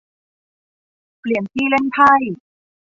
[1.19, 2.11] เปลี่ยนที่เล่นไพ่